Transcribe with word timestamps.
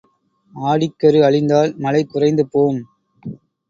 ஆடிக்கரு 0.53 1.19
அழிந்தால் 1.21 1.71
மழை 1.77 2.03
குறைந்து 2.05 2.45
போம். 2.51 2.81